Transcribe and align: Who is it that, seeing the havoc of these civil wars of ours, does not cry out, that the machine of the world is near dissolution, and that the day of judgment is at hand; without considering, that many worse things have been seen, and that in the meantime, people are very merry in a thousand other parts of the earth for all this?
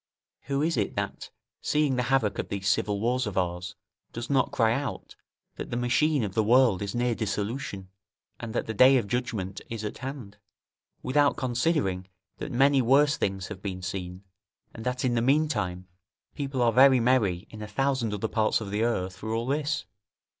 Who 0.45 0.63
is 0.63 0.77
it 0.77 0.95
that, 0.95 1.29
seeing 1.61 1.95
the 1.95 2.01
havoc 2.09 2.39
of 2.39 2.49
these 2.49 2.67
civil 2.67 2.99
wars 2.99 3.27
of 3.27 3.37
ours, 3.37 3.75
does 4.11 4.31
not 4.31 4.51
cry 4.51 4.73
out, 4.73 5.15
that 5.57 5.69
the 5.69 5.77
machine 5.77 6.23
of 6.23 6.33
the 6.33 6.41
world 6.43 6.81
is 6.81 6.95
near 6.95 7.13
dissolution, 7.13 7.87
and 8.39 8.51
that 8.55 8.65
the 8.65 8.73
day 8.73 8.97
of 8.97 9.05
judgment 9.07 9.61
is 9.69 9.83
at 9.85 9.99
hand; 9.99 10.37
without 11.03 11.37
considering, 11.37 12.07
that 12.39 12.51
many 12.51 12.81
worse 12.81 13.15
things 13.15 13.49
have 13.49 13.61
been 13.61 13.83
seen, 13.83 14.23
and 14.73 14.83
that 14.87 15.05
in 15.05 15.13
the 15.13 15.21
meantime, 15.21 15.87
people 16.33 16.63
are 16.63 16.73
very 16.73 16.99
merry 16.99 17.45
in 17.51 17.61
a 17.61 17.67
thousand 17.67 18.11
other 18.11 18.27
parts 18.27 18.59
of 18.59 18.71
the 18.71 18.81
earth 18.81 19.17
for 19.17 19.31
all 19.31 19.45
this? 19.45 19.85